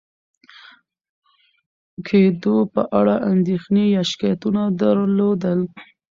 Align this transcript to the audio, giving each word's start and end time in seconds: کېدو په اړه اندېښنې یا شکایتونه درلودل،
کېدو 2.07 2.57
په 2.73 2.81
اړه 2.99 3.15
اندېښنې 3.33 3.85
یا 3.95 4.01
شکایتونه 4.09 4.61
درلودل، 4.81 5.59